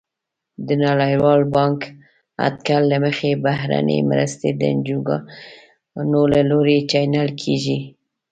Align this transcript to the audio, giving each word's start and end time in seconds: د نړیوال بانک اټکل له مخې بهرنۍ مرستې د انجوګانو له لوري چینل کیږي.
د 0.67 0.69
نړیوال 0.85 1.41
بانک 1.55 1.79
اټکل 2.47 2.81
له 2.91 2.97
مخې 3.05 3.31
بهرنۍ 3.45 3.99
مرستې 4.11 4.49
د 4.55 4.61
انجوګانو 4.73 6.21
له 6.33 6.41
لوري 6.49 6.77
چینل 6.91 7.29
کیږي. 7.41 7.79